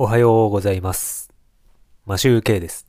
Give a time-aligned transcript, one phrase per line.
[0.00, 1.28] おはようございます。
[2.06, 2.86] マシューケイです。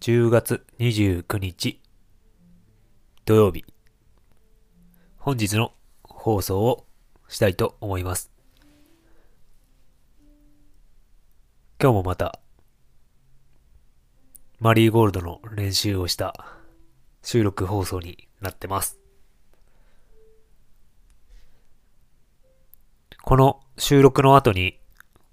[0.00, 1.80] 10月29日
[3.24, 3.64] 土曜日、
[5.16, 5.72] 本日の
[6.02, 6.84] 放送を
[7.28, 8.30] したいと思います。
[11.80, 12.38] 今日もまた、
[14.60, 16.34] マリーゴールドの練習をした
[17.22, 18.98] 収録放送になってます。
[23.22, 24.78] この収録の後に、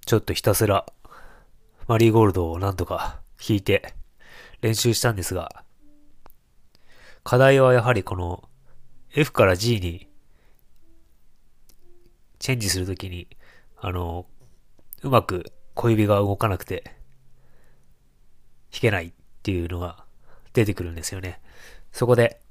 [0.06, 0.86] ちょっとひたすら
[1.88, 3.94] マリーゴールドをなんとか弾いて
[4.62, 5.64] 練習したんですが、
[7.24, 8.48] 課題はやはりこの
[9.14, 10.08] F から G に
[12.40, 13.28] チェンジするときに、
[13.78, 14.26] あの、
[15.04, 16.84] うまく小指が動かなくて
[18.72, 19.12] 弾けないっ
[19.44, 20.06] ていうのが
[20.54, 21.42] 出てくるんですよね。
[21.92, 22.42] そこで、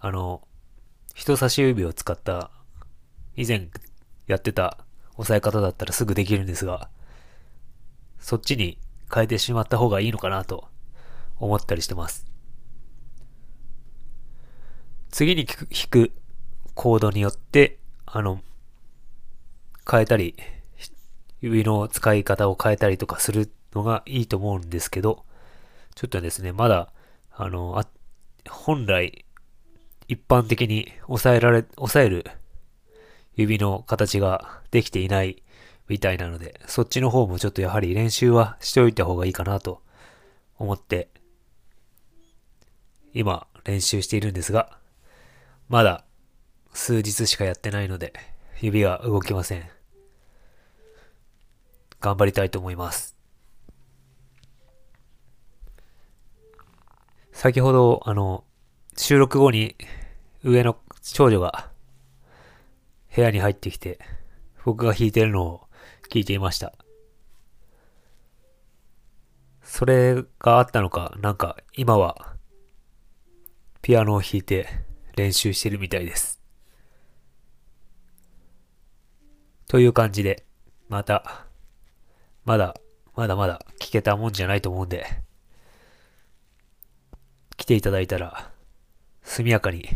[0.00, 0.46] あの、
[1.14, 2.50] 人差し指を使った
[3.36, 3.68] 以前
[4.26, 4.83] やってた
[5.16, 6.88] 押さえ方だったらすぐできるんですが、
[8.18, 8.78] そっちに
[9.12, 10.68] 変えてしまった方がいいのかなと
[11.38, 12.26] 思ったりしてます。
[15.10, 16.12] 次に弾く
[16.74, 18.40] コードによって、あの、
[19.88, 20.34] 変えたり、
[21.40, 25.24] 指の使い方を変えたりとかするのがいいと思うんですけど、
[25.94, 26.90] ちょっとですね、まだ、
[27.30, 27.86] あの、あ
[28.48, 29.24] 本来、
[30.08, 32.24] 一般的に押さえられ、押さえる
[33.36, 35.42] 指の形ができていない
[35.88, 39.82] みたいなので、そっちの方もちょっとやはり練習はしておいた方がいいかなと
[40.58, 41.08] 思って、
[43.12, 44.78] 今練習しているんですが、
[45.68, 46.04] まだ
[46.72, 48.12] 数日しかやってないので、
[48.60, 49.68] 指が動きません。
[52.00, 53.16] 頑張りたいと思います。
[57.32, 58.44] 先ほど、あの、
[58.96, 59.76] 収録後に
[60.44, 61.70] 上の長女が
[63.14, 64.00] 部屋に入ってきて、
[64.64, 65.68] 僕が弾いてるのを
[66.10, 66.74] 聞いていました。
[69.62, 72.34] それがあったのか、なんか今は
[73.82, 74.66] ピアノを弾いて
[75.16, 76.40] 練習してるみたいです。
[79.68, 80.44] という感じで、
[80.88, 81.46] また、
[82.44, 82.74] まだ、
[83.14, 85.06] まだまだ聞けたもんじゃないと思うんで、
[87.56, 88.50] 来ていただいたら、
[89.22, 89.88] 速やかに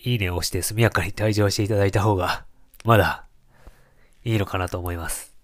[0.00, 2.44] いいねを押して速やかに退場していただいた方が、
[2.84, 3.24] まだ、
[4.24, 5.34] いいのかなと思います。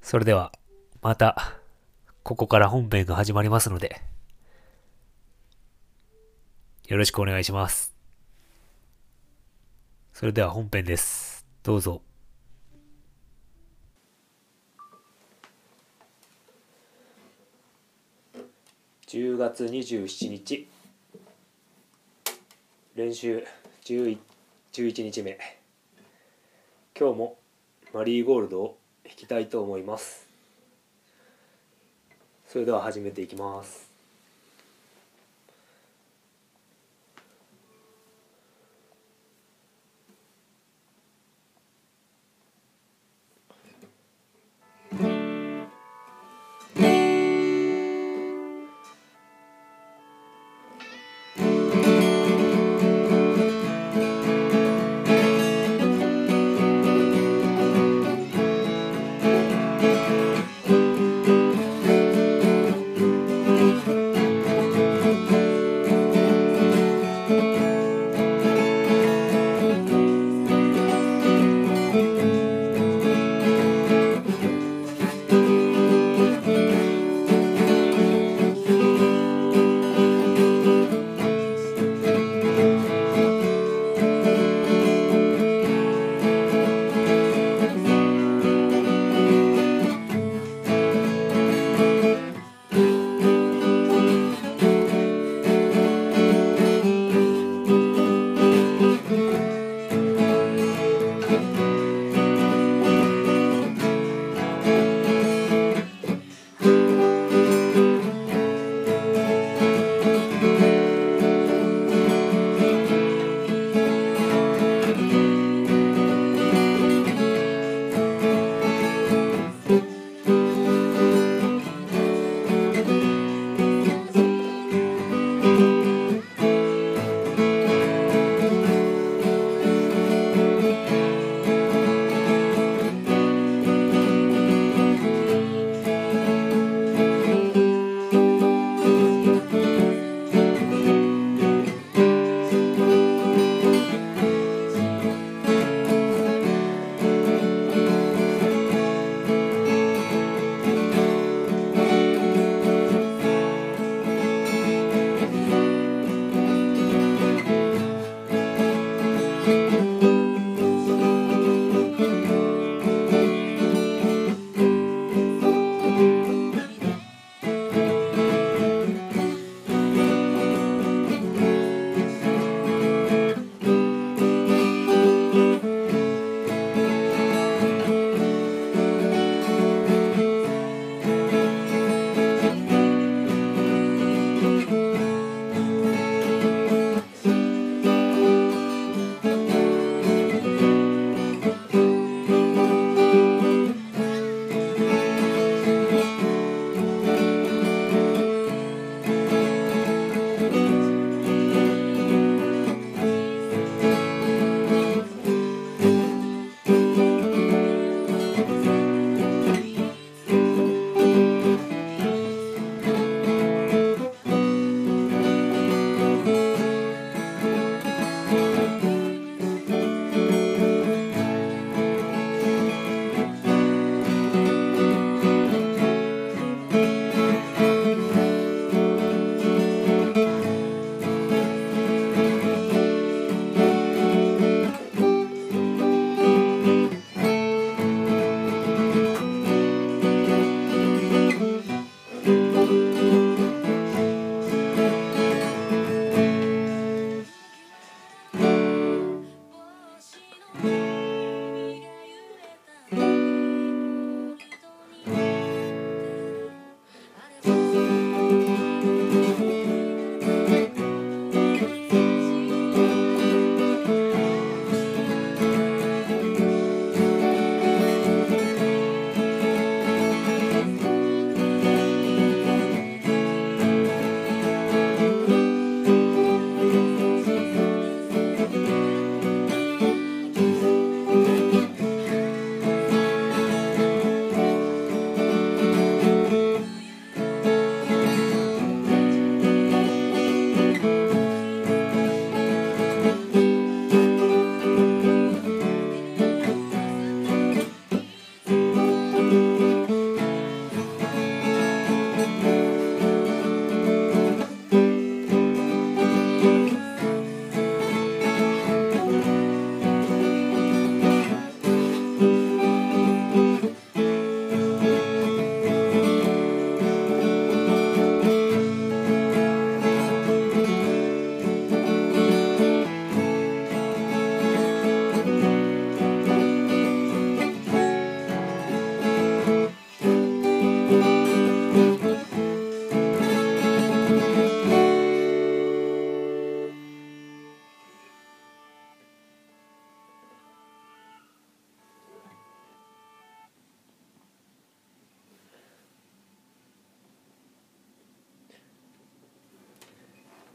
[0.00, 0.52] それでは、
[1.02, 1.54] また、
[2.22, 4.00] ここから本編が始まりますので、
[6.86, 7.94] よろしくお願いします。
[10.12, 11.44] それでは本編です。
[11.62, 12.00] どうぞ。
[19.08, 20.68] 10月27日
[22.96, 23.44] 練習
[23.84, 24.16] 11
[24.72, 25.38] 11日目。
[26.98, 27.36] 今日も
[27.92, 30.26] マリーゴールドを弾きたいと思います。
[32.48, 33.90] それでは始めていきます「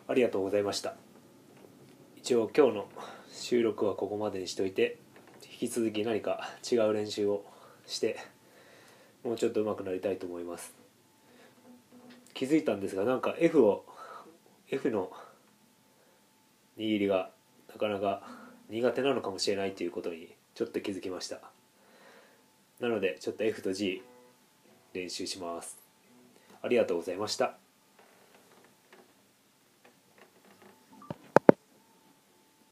[0.08, 0.96] ありがとうございました。
[2.18, 2.90] 一応今日の
[3.32, 4.98] 収録はここまでにしといて
[5.44, 7.44] 引き続き何か違う練習を
[7.88, 8.20] して
[9.24, 10.74] もうちょっと上手くなりたいと思います。
[12.34, 13.86] 気づいたんですがなんか F を
[14.70, 15.12] F の
[16.78, 17.30] 握りが
[17.70, 18.24] なかなか
[18.70, 21.40] 苦手なのかもしれないということにちょっと気づきました。
[22.80, 24.02] なのでちょっと F と G
[24.94, 25.78] 練習します。
[26.62, 27.56] ありがとうございました。